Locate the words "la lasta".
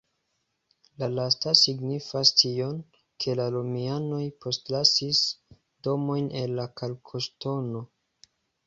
1.01-1.53